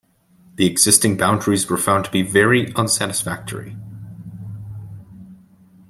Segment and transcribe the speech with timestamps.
[0.55, 3.75] The existing boundaries were found to be "very unsatisfactory".